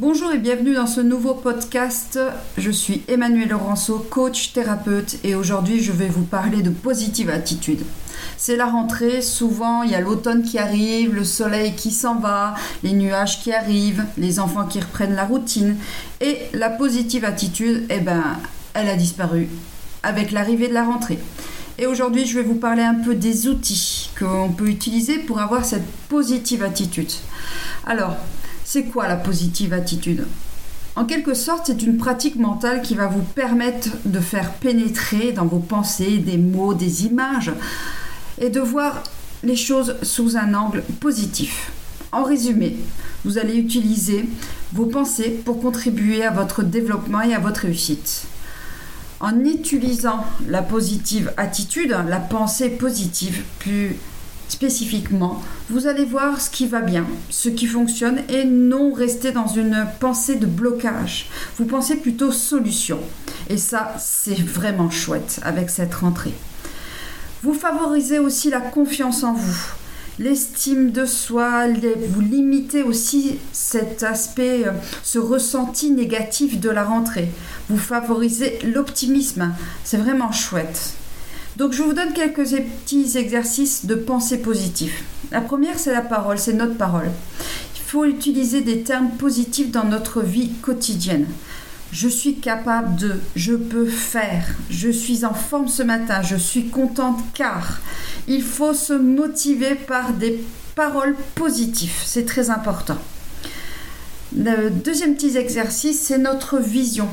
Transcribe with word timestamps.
Bonjour 0.00 0.32
et 0.32 0.38
bienvenue 0.38 0.72
dans 0.72 0.86
ce 0.86 1.02
nouveau 1.02 1.34
podcast. 1.34 2.18
Je 2.56 2.70
suis 2.70 3.02
Emmanuel 3.06 3.50
Laurenceau, 3.50 3.98
coach 3.98 4.54
thérapeute 4.54 5.18
et 5.24 5.34
aujourd'hui 5.34 5.82
je 5.82 5.92
vais 5.92 6.08
vous 6.08 6.24
parler 6.24 6.62
de 6.62 6.70
positive 6.70 7.28
attitude. 7.28 7.82
C'est 8.38 8.56
la 8.56 8.64
rentrée, 8.64 9.20
souvent 9.20 9.82
il 9.82 9.90
y 9.90 9.94
a 9.94 10.00
l'automne 10.00 10.42
qui 10.42 10.58
arrive, 10.58 11.14
le 11.14 11.24
soleil 11.24 11.74
qui 11.74 11.90
s'en 11.90 12.14
va, 12.14 12.54
les 12.82 12.92
nuages 12.92 13.42
qui 13.42 13.52
arrivent, 13.52 14.06
les 14.16 14.40
enfants 14.40 14.64
qui 14.64 14.80
reprennent 14.80 15.14
la 15.14 15.26
routine 15.26 15.76
et 16.22 16.38
la 16.54 16.70
positive 16.70 17.26
attitude, 17.26 17.84
eh 17.90 18.00
ben, 18.00 18.38
elle 18.72 18.88
a 18.88 18.96
disparu 18.96 19.50
avec 20.02 20.32
l'arrivée 20.32 20.68
de 20.68 20.74
la 20.74 20.84
rentrée. 20.84 21.18
Et 21.76 21.84
aujourd'hui, 21.84 22.24
je 22.24 22.38
vais 22.38 22.44
vous 22.44 22.54
parler 22.54 22.82
un 22.82 22.94
peu 22.94 23.14
des 23.14 23.48
outils 23.48 24.08
qu'on 24.18 24.48
peut 24.48 24.68
utiliser 24.68 25.18
pour 25.18 25.40
avoir 25.40 25.66
cette 25.66 25.86
positive 26.08 26.62
attitude. 26.62 27.12
Alors, 27.86 28.16
c'est 28.72 28.84
quoi 28.84 29.08
la 29.08 29.16
positive 29.16 29.72
attitude? 29.72 30.28
En 30.94 31.04
quelque 31.04 31.34
sorte, 31.34 31.66
c'est 31.66 31.82
une 31.82 31.96
pratique 31.96 32.36
mentale 32.36 32.82
qui 32.82 32.94
va 32.94 33.08
vous 33.08 33.22
permettre 33.22 33.88
de 34.04 34.20
faire 34.20 34.52
pénétrer 34.52 35.32
dans 35.32 35.44
vos 35.44 35.58
pensées 35.58 36.18
des 36.18 36.38
mots, 36.38 36.72
des 36.72 37.04
images 37.04 37.50
et 38.40 38.48
de 38.48 38.60
voir 38.60 39.02
les 39.42 39.56
choses 39.56 39.96
sous 40.04 40.36
un 40.36 40.54
angle 40.54 40.84
positif. 41.00 41.72
En 42.12 42.22
résumé, 42.22 42.76
vous 43.24 43.38
allez 43.38 43.56
utiliser 43.56 44.28
vos 44.72 44.86
pensées 44.86 45.30
pour 45.44 45.60
contribuer 45.60 46.24
à 46.24 46.30
votre 46.30 46.62
développement 46.62 47.22
et 47.22 47.34
à 47.34 47.40
votre 47.40 47.62
réussite. 47.62 48.26
En 49.18 49.44
utilisant 49.44 50.24
la 50.46 50.62
positive 50.62 51.32
attitude, 51.36 51.96
la 52.08 52.20
pensée 52.20 52.70
positive, 52.70 53.42
plus 53.58 53.96
spécifiquement, 54.50 55.42
vous 55.68 55.86
allez 55.86 56.04
voir 56.04 56.40
ce 56.40 56.50
qui 56.50 56.66
va 56.66 56.80
bien, 56.80 57.06
ce 57.30 57.48
qui 57.48 57.66
fonctionne 57.66 58.22
et 58.28 58.44
non 58.44 58.92
rester 58.92 59.32
dans 59.32 59.46
une 59.46 59.86
pensée 60.00 60.36
de 60.36 60.46
blocage. 60.46 61.28
Vous 61.56 61.64
pensez 61.64 61.96
plutôt 61.96 62.32
solution. 62.32 62.98
Et 63.48 63.56
ça, 63.56 63.94
c'est 63.98 64.40
vraiment 64.40 64.90
chouette 64.90 65.40
avec 65.42 65.70
cette 65.70 65.94
rentrée. 65.94 66.34
Vous 67.42 67.54
favorisez 67.54 68.18
aussi 68.18 68.50
la 68.50 68.60
confiance 68.60 69.24
en 69.24 69.32
vous, 69.32 69.72
l'estime 70.18 70.92
de 70.92 71.06
soi, 71.06 71.66
vous 72.08 72.20
limitez 72.20 72.82
aussi 72.82 73.38
cet 73.52 74.02
aspect, 74.02 74.66
euh, 74.66 74.72
ce 75.02 75.18
ressenti 75.18 75.90
négatif 75.90 76.60
de 76.60 76.68
la 76.68 76.84
rentrée. 76.84 77.30
Vous 77.70 77.78
favorisez 77.78 78.58
l'optimisme, 78.62 79.54
c'est 79.84 79.96
vraiment 79.96 80.32
chouette. 80.32 80.94
Donc 81.60 81.74
je 81.74 81.82
vous 81.82 81.92
donne 81.92 82.14
quelques 82.14 82.48
petits 82.48 83.18
exercices 83.18 83.84
de 83.84 83.94
pensée 83.94 84.38
positive. 84.38 84.94
La 85.30 85.42
première, 85.42 85.78
c'est 85.78 85.92
la 85.92 86.00
parole, 86.00 86.38
c'est 86.38 86.54
notre 86.54 86.78
parole. 86.78 87.10
Il 87.76 87.82
faut 87.82 88.06
utiliser 88.06 88.62
des 88.62 88.80
termes 88.80 89.10
positifs 89.10 89.70
dans 89.70 89.84
notre 89.84 90.22
vie 90.22 90.52
quotidienne. 90.62 91.26
Je 91.92 92.08
suis 92.08 92.36
capable 92.36 92.96
de, 92.96 93.20
je 93.36 93.52
peux 93.52 93.84
faire, 93.84 94.46
je 94.70 94.88
suis 94.88 95.26
en 95.26 95.34
forme 95.34 95.68
ce 95.68 95.82
matin, 95.82 96.22
je 96.22 96.36
suis 96.36 96.68
contente 96.68 97.20
car. 97.34 97.80
Il 98.26 98.42
faut 98.42 98.72
se 98.72 98.94
motiver 98.94 99.74
par 99.74 100.14
des 100.14 100.42
paroles 100.74 101.14
positives, 101.34 102.00
c'est 102.06 102.24
très 102.24 102.48
important. 102.48 102.96
Le 104.34 104.70
deuxième 104.70 105.14
petit 105.14 105.36
exercice, 105.36 106.00
c'est 106.00 106.16
notre 106.16 106.58
vision. 106.58 107.08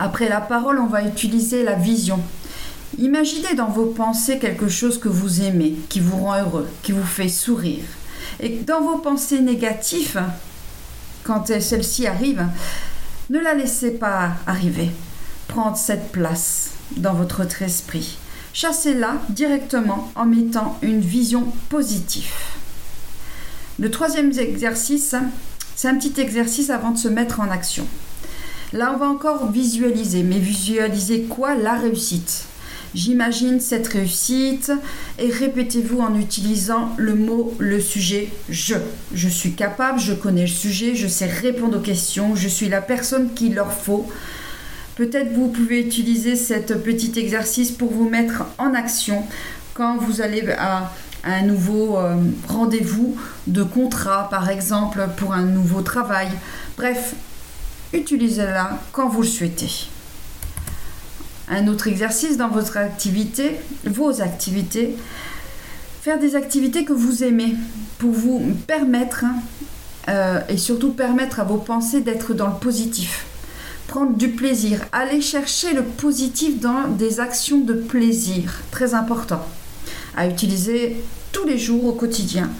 Après 0.00 0.28
la 0.28 0.40
parole, 0.40 0.80
on 0.80 0.86
va 0.86 1.04
utiliser 1.04 1.62
la 1.62 1.74
vision. 1.74 2.18
Imaginez 2.98 3.54
dans 3.54 3.68
vos 3.68 3.86
pensées 3.86 4.38
quelque 4.38 4.68
chose 4.68 4.98
que 4.98 5.08
vous 5.08 5.40
aimez, 5.42 5.74
qui 5.88 6.00
vous 6.00 6.18
rend 6.18 6.38
heureux, 6.38 6.68
qui 6.82 6.92
vous 6.92 7.04
fait 7.04 7.28
sourire. 7.28 7.84
Et 8.40 8.60
dans 8.66 8.82
vos 8.82 8.98
pensées 8.98 9.40
négatives, 9.40 10.22
quand 11.24 11.46
celles-ci 11.46 12.06
arrivent, 12.06 12.46
ne 13.30 13.40
la 13.40 13.54
laissez 13.54 13.92
pas 13.92 14.32
arriver. 14.46 14.90
Prendre 15.48 15.76
cette 15.76 16.12
place 16.12 16.70
dans 16.96 17.14
votre 17.14 17.42
esprit. 17.62 18.18
Chassez-la 18.52 19.14
directement 19.30 20.12
en 20.14 20.26
mettant 20.26 20.78
une 20.82 21.00
vision 21.00 21.46
positive. 21.70 22.30
Le 23.78 23.90
troisième 23.90 24.30
exercice, 24.38 25.14
c'est 25.74 25.88
un 25.88 25.96
petit 25.96 26.20
exercice 26.20 26.68
avant 26.68 26.90
de 26.90 26.98
se 26.98 27.08
mettre 27.08 27.40
en 27.40 27.50
action. 27.50 27.86
Là, 28.74 28.92
on 28.94 28.98
va 28.98 29.06
encore 29.06 29.50
visualiser. 29.50 30.22
Mais 30.22 30.38
visualiser 30.38 31.22
quoi? 31.22 31.54
La 31.54 31.74
réussite. 31.74 32.44
J'imagine 32.94 33.58
cette 33.58 33.88
réussite 33.88 34.70
et 35.18 35.30
répétez-vous 35.30 36.00
en 36.00 36.14
utilisant 36.14 36.92
le 36.98 37.14
mot, 37.14 37.54
le 37.58 37.80
sujet 37.80 38.30
je. 38.50 38.74
Je 39.14 39.28
suis 39.28 39.52
capable, 39.52 39.98
je 39.98 40.12
connais 40.12 40.42
le 40.42 40.46
sujet, 40.46 40.94
je 40.94 41.08
sais 41.08 41.26
répondre 41.26 41.78
aux 41.78 41.82
questions, 41.82 42.36
je 42.36 42.48
suis 42.48 42.68
la 42.68 42.82
personne 42.82 43.32
qu'il 43.32 43.54
leur 43.54 43.72
faut. 43.72 44.06
Peut-être 44.96 45.32
vous 45.32 45.48
pouvez 45.48 45.80
utiliser 45.80 46.36
cet 46.36 46.82
petit 46.82 47.18
exercice 47.18 47.70
pour 47.70 47.90
vous 47.90 48.10
mettre 48.10 48.44
en 48.58 48.74
action 48.74 49.24
quand 49.72 49.96
vous 49.96 50.20
allez 50.20 50.46
à 50.58 50.92
un 51.24 51.42
nouveau 51.42 51.96
euh, 51.96 52.16
rendez-vous 52.48 53.16
de 53.46 53.62
contrat, 53.62 54.28
par 54.28 54.50
exemple, 54.50 55.08
pour 55.16 55.32
un 55.32 55.44
nouveau 55.44 55.80
travail. 55.80 56.28
Bref, 56.76 57.14
utilisez-la 57.94 58.80
quand 58.92 59.08
vous 59.08 59.22
le 59.22 59.28
souhaitez 59.28 59.88
un 61.52 61.68
autre 61.68 61.86
exercice 61.86 62.36
dans 62.36 62.48
votre 62.48 62.78
activité, 62.78 63.56
vos 63.84 64.22
activités. 64.22 64.96
Faire 66.02 66.18
des 66.18 66.34
activités 66.34 66.84
que 66.84 66.92
vous 66.92 67.22
aimez 67.22 67.54
pour 67.98 68.10
vous 68.10 68.40
permettre 68.66 69.24
euh, 70.08 70.40
et 70.48 70.56
surtout 70.56 70.92
permettre 70.92 71.40
à 71.40 71.44
vos 71.44 71.58
pensées 71.58 72.00
d'être 72.00 72.34
dans 72.34 72.48
le 72.48 72.54
positif. 72.54 73.26
Prendre 73.86 74.16
du 74.16 74.30
plaisir, 74.30 74.80
aller 74.92 75.20
chercher 75.20 75.74
le 75.74 75.82
positif 75.82 76.58
dans 76.58 76.88
des 76.88 77.20
actions 77.20 77.60
de 77.60 77.74
plaisir, 77.74 78.62
très 78.70 78.94
important, 78.94 79.46
à 80.16 80.26
utiliser 80.26 80.96
tous 81.30 81.46
les 81.46 81.58
jours 81.58 81.84
au 81.84 81.92
quotidien 81.92 82.50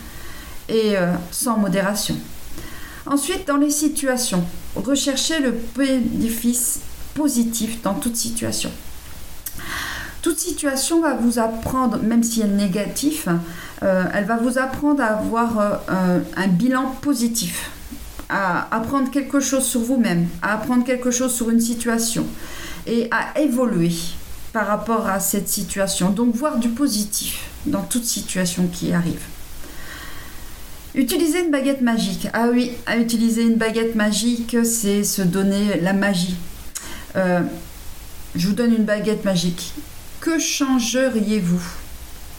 et 0.69 0.97
euh, 0.97 1.13
sans 1.31 1.57
modération. 1.57 2.17
Ensuite, 3.07 3.49
dans 3.49 3.57
les 3.57 3.71
situations, 3.71 4.45
rechercher 4.77 5.41
le 5.41 5.55
bénéfice 5.77 6.81
positif 7.15 7.83
dans 7.83 7.95
toute 7.95 8.17
situation. 8.17 8.71
Toute 10.23 10.39
situation 10.39 11.01
va 11.01 11.15
vous 11.15 11.41
apprendre, 11.41 11.99
même 11.99 12.23
si 12.23 12.43
elle 12.43 12.53
est 12.53 12.65
négative, 12.65 13.39
euh, 13.83 14.05
elle 14.15 14.25
va 14.25 14.37
vous 14.37 14.57
apprendre 14.57 15.03
à 15.03 15.19
avoir 15.19 15.59
euh, 15.59 16.21
un 16.37 16.47
bilan 16.47 16.95
positif, 17.01 17.71
à 18.29 18.69
apprendre 18.75 19.11
quelque 19.11 19.41
chose 19.41 19.65
sur 19.65 19.81
vous-même, 19.81 20.29
à 20.41 20.55
apprendre 20.55 20.85
quelque 20.85 21.11
chose 21.11 21.35
sur 21.35 21.51
une 21.51 21.61
situation 21.61 22.25
et 22.87 23.09
à 23.11 23.41
évoluer 23.41 23.91
par 24.53 24.69
rapport 24.69 25.09
à 25.09 25.19
cette 25.19 25.49
situation. 25.49 26.11
Donc 26.11 26.37
voir 26.37 26.59
du 26.59 26.69
positif 26.69 27.49
dans 27.67 27.83
toute 27.83 28.05
situation 28.05 28.69
qui 28.69 28.93
arrive. 28.93 29.23
Utiliser 30.95 31.45
une 31.45 31.51
baguette 31.51 31.81
magique. 31.81 32.29
Ah 32.33 32.49
oui, 32.53 32.73
à 32.87 32.97
utiliser 32.97 33.43
une 33.43 33.57
baguette 33.57 33.97
magique, 33.97 34.57
c'est 34.65 35.03
se 35.03 35.23
donner 35.23 35.81
la 35.81 35.95
magie 35.95 36.37
euh, 37.17 37.41
je 38.35 38.49
vous 38.49 38.55
donne 38.55 38.75
une 38.75 38.85
baguette 38.85 39.25
magique. 39.25 39.73
Que 40.21 40.39
changeriez-vous? 40.39 41.63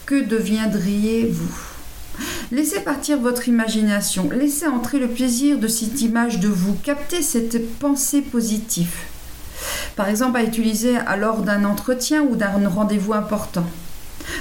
Que 0.06 0.24
deviendriez-vous? 0.24 1.74
Laissez 2.52 2.82
partir 2.82 3.20
votre 3.20 3.48
imagination, 3.48 4.30
laissez 4.30 4.68
entrer 4.68 5.00
le 5.00 5.08
plaisir 5.08 5.58
de 5.58 5.68
cette 5.68 6.02
image 6.02 6.40
de 6.40 6.48
vous, 6.48 6.76
captez 6.76 7.24
cette 7.24 7.78
pensée 7.80 8.22
positive. 8.22 8.94
Par 9.96 10.08
exemple, 10.10 10.38
à 10.38 10.44
utiliser 10.44 10.96
lors 11.18 11.42
d'un 11.42 11.66
entretien 11.66 12.22
ou 12.22 12.36
d'un 12.36 12.68
rendez-vous 12.68 13.14
important. 13.14 13.66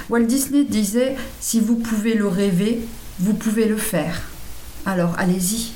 Walt 0.09 0.25
Disney 0.25 0.63
disait, 0.63 1.15
si 1.39 1.59
vous 1.59 1.75
pouvez 1.75 2.13
le 2.13 2.27
rêver, 2.27 2.81
vous 3.19 3.33
pouvez 3.33 3.65
le 3.65 3.77
faire. 3.77 4.21
Alors 4.85 5.15
allez-y. 5.17 5.71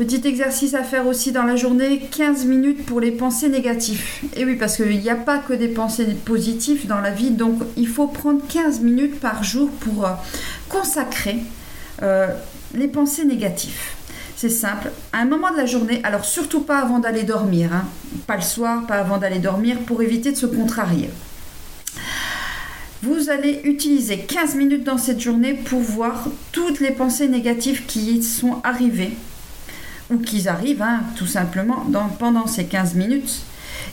Petit 0.00 0.26
exercice 0.26 0.72
à 0.72 0.82
faire 0.82 1.06
aussi 1.06 1.30
dans 1.30 1.42
la 1.42 1.56
journée, 1.56 2.00
15 2.10 2.46
minutes 2.46 2.86
pour 2.86 3.00
les 3.00 3.10
pensées 3.10 3.50
négatives. 3.50 4.02
Et 4.34 4.46
oui, 4.46 4.56
parce 4.56 4.76
qu'il 4.76 4.98
n'y 4.98 5.10
a 5.10 5.14
pas 5.14 5.36
que 5.36 5.52
des 5.52 5.68
pensées 5.68 6.06
positives 6.24 6.86
dans 6.86 7.02
la 7.02 7.10
vie, 7.10 7.32
donc 7.32 7.60
il 7.76 7.86
faut 7.86 8.06
prendre 8.06 8.40
15 8.48 8.80
minutes 8.80 9.20
par 9.20 9.44
jour 9.44 9.68
pour 9.68 10.06
euh, 10.06 10.12
consacrer 10.70 11.40
euh, 12.02 12.28
les 12.72 12.88
pensées 12.88 13.26
négatives. 13.26 13.78
C'est 14.36 14.48
simple, 14.48 14.90
à 15.12 15.18
un 15.18 15.26
moment 15.26 15.52
de 15.52 15.58
la 15.58 15.66
journée, 15.66 16.00
alors 16.02 16.24
surtout 16.24 16.62
pas 16.62 16.78
avant 16.78 16.98
d'aller 16.98 17.24
dormir, 17.24 17.70
hein. 17.74 17.84
pas 18.26 18.36
le 18.36 18.42
soir, 18.42 18.86
pas 18.86 18.94
avant 18.94 19.18
d'aller 19.18 19.38
dormir, 19.38 19.76
pour 19.80 20.00
éviter 20.00 20.32
de 20.32 20.36
se 20.38 20.46
contrarier. 20.46 21.10
Vous 23.02 23.28
allez 23.28 23.60
utiliser 23.64 24.20
15 24.20 24.54
minutes 24.54 24.84
dans 24.84 24.96
cette 24.96 25.20
journée 25.20 25.52
pour 25.52 25.80
voir 25.80 26.26
toutes 26.52 26.80
les 26.80 26.90
pensées 26.90 27.28
négatives 27.28 27.84
qui 27.84 28.22
sont 28.22 28.62
arrivées 28.64 29.12
ou 30.10 30.18
qu'ils 30.18 30.48
arrivent 30.48 30.82
hein, 30.82 31.02
tout 31.16 31.26
simplement 31.26 31.86
pendant 32.18 32.46
ces 32.46 32.64
15 32.66 32.94
minutes 32.94 33.42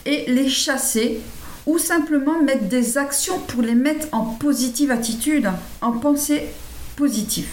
et 0.04 0.24
les 0.28 0.48
chasser 0.48 1.20
ou 1.66 1.78
simplement 1.78 2.42
mettre 2.42 2.64
des 2.64 2.98
actions 2.98 3.38
pour 3.40 3.62
les 3.62 3.74
mettre 3.74 4.06
en 4.12 4.22
positive 4.22 4.90
attitude, 4.90 5.50
en 5.82 5.92
pensée 5.92 6.46
positive. 6.96 7.48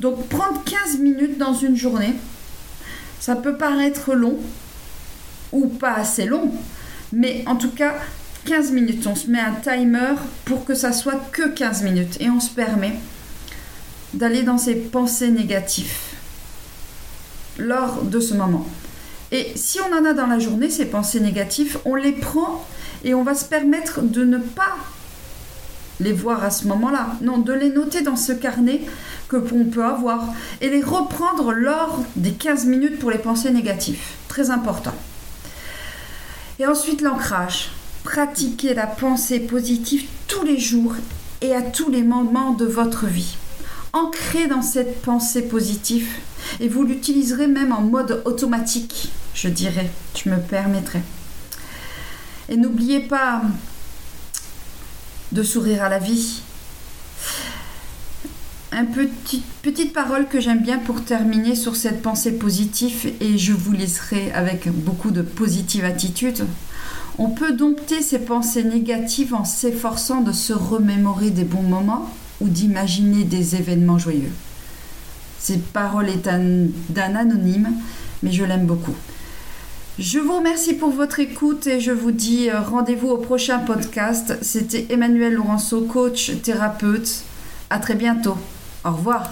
Donc 0.00 0.28
prendre 0.28 0.62
15 0.64 0.98
minutes 0.98 1.38
dans 1.38 1.54
une 1.54 1.76
journée, 1.76 2.14
ça 3.20 3.36
peut 3.36 3.56
paraître 3.56 4.14
long 4.14 4.38
ou 5.52 5.66
pas 5.66 5.94
assez 5.94 6.24
long, 6.24 6.52
mais 7.12 7.44
en 7.46 7.56
tout 7.56 7.70
cas 7.70 7.94
15 8.46 8.72
minutes. 8.72 9.06
On 9.06 9.14
se 9.14 9.30
met 9.30 9.40
un 9.40 9.52
timer 9.52 10.14
pour 10.46 10.64
que 10.64 10.74
ça 10.74 10.92
soit 10.92 11.20
que 11.32 11.48
15 11.48 11.82
minutes 11.82 12.16
et 12.20 12.30
on 12.30 12.40
se 12.40 12.50
permet 12.50 12.94
d'aller 14.14 14.42
dans 14.42 14.56
ces 14.56 14.74
pensées 14.74 15.30
négatives 15.30 16.07
lors 17.58 18.02
de 18.02 18.20
ce 18.20 18.34
moment. 18.34 18.66
Et 19.30 19.52
si 19.56 19.78
on 19.80 19.94
en 19.94 20.04
a 20.04 20.14
dans 20.14 20.26
la 20.26 20.38
journée, 20.38 20.70
ces 20.70 20.86
pensées 20.86 21.20
négatives, 21.20 21.78
on 21.84 21.94
les 21.94 22.12
prend 22.12 22.66
et 23.04 23.14
on 23.14 23.22
va 23.22 23.34
se 23.34 23.44
permettre 23.44 24.00
de 24.02 24.24
ne 24.24 24.38
pas 24.38 24.76
les 26.00 26.12
voir 26.12 26.44
à 26.44 26.50
ce 26.50 26.66
moment-là. 26.68 27.08
Non, 27.20 27.38
de 27.38 27.52
les 27.52 27.70
noter 27.70 28.02
dans 28.02 28.16
ce 28.16 28.32
carnet 28.32 28.82
que 29.28 29.36
l'on 29.36 29.64
peut 29.64 29.84
avoir 29.84 30.32
et 30.60 30.70
les 30.70 30.82
reprendre 30.82 31.52
lors 31.52 32.02
des 32.16 32.32
15 32.32 32.66
minutes 32.66 32.98
pour 32.98 33.10
les 33.10 33.18
pensées 33.18 33.50
négatives. 33.50 34.00
Très 34.28 34.50
important. 34.50 34.94
Et 36.58 36.66
ensuite 36.66 37.02
l'ancrage. 37.02 37.70
Pratiquez 38.04 38.74
la 38.74 38.86
pensée 38.86 39.40
positive 39.40 40.04
tous 40.28 40.44
les 40.44 40.58
jours 40.58 40.94
et 41.42 41.54
à 41.54 41.62
tous 41.62 41.90
les 41.90 42.02
moments 42.02 42.52
de 42.52 42.64
votre 42.64 43.06
vie. 43.06 43.36
Ancrez 43.92 44.48
dans 44.48 44.62
cette 44.62 45.00
pensée 45.00 45.42
positive 45.42 46.08
et 46.60 46.68
vous 46.68 46.84
l'utiliserez 46.84 47.46
même 47.46 47.72
en 47.72 47.80
mode 47.80 48.22
automatique, 48.26 49.10
je 49.34 49.48
dirais, 49.48 49.90
je 50.14 50.28
me 50.28 50.38
permettrai. 50.38 51.00
Et 52.50 52.56
n'oubliez 52.56 53.00
pas 53.00 53.42
de 55.32 55.42
sourire 55.42 55.82
à 55.82 55.88
la 55.88 55.98
vie. 55.98 56.42
Un 58.72 58.84
petit, 58.84 59.42
petite 59.62 59.94
parole 59.94 60.28
que 60.28 60.40
j'aime 60.40 60.62
bien 60.62 60.78
pour 60.78 61.02
terminer 61.02 61.56
sur 61.56 61.74
cette 61.74 62.02
pensée 62.02 62.32
positive 62.32 63.12
et 63.20 63.38
je 63.38 63.54
vous 63.54 63.72
laisserai 63.72 64.30
avec 64.32 64.68
beaucoup 64.68 65.10
de 65.10 65.22
positive 65.22 65.84
attitude. 65.84 66.46
On 67.16 67.30
peut 67.30 67.52
dompter 67.52 68.02
ces 68.02 68.18
pensées 68.18 68.64
négatives 68.64 69.34
en 69.34 69.44
s'efforçant 69.44 70.20
de 70.20 70.32
se 70.32 70.52
remémorer 70.52 71.30
des 71.30 71.44
bons 71.44 71.62
moments 71.62 72.12
ou 72.40 72.48
d'imaginer 72.48 73.24
des 73.24 73.56
événements 73.56 73.98
joyeux. 73.98 74.32
Cette 75.38 75.66
parole 75.66 76.08
est 76.08 76.28
d'un 76.28 77.14
anonyme, 77.14 77.72
mais 78.22 78.32
je 78.32 78.44
l'aime 78.44 78.66
beaucoup. 78.66 78.94
Je 79.98 80.20
vous 80.20 80.36
remercie 80.36 80.74
pour 80.74 80.90
votre 80.90 81.18
écoute 81.18 81.66
et 81.66 81.80
je 81.80 81.90
vous 81.90 82.12
dis 82.12 82.50
euh, 82.50 82.60
rendez-vous 82.60 83.08
au 83.08 83.18
prochain 83.18 83.58
podcast. 83.58 84.38
C'était 84.42 84.86
Emmanuel 84.90 85.34
Laurenceau, 85.34 85.82
coach, 85.82 86.30
thérapeute. 86.42 87.24
À 87.68 87.80
très 87.80 87.96
bientôt. 87.96 88.36
Au 88.84 88.92
revoir. 88.92 89.28